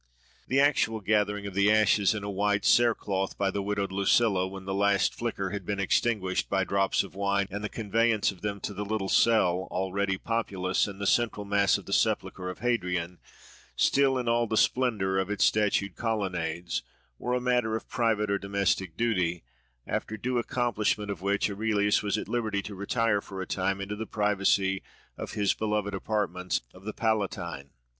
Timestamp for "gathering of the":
0.99-1.71